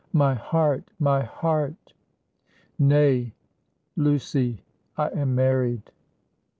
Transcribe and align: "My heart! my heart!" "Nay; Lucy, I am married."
"My 0.13 0.33
heart! 0.33 0.89
my 0.97 1.21
heart!" 1.23 1.93
"Nay; 2.79 3.33
Lucy, 3.95 4.63
I 4.97 5.09
am 5.09 5.35
married." 5.35 5.91